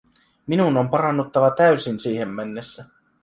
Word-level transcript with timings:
Minun 0.47 0.77
on 0.77 0.89
parannuttava 0.89 1.51
täysin 1.51 1.99
siihen 1.99 2.27
mennessä. 2.29 2.85